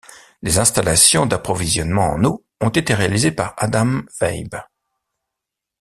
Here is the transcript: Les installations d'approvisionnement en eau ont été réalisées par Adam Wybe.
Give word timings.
Les 0.41 0.57
installations 0.57 1.27
d'approvisionnement 1.27 2.07
en 2.13 2.23
eau 2.23 2.43
ont 2.59 2.69
été 2.69 2.95
réalisées 2.95 3.29
par 3.31 3.53
Adam 3.57 3.99
Wybe. 4.19 4.55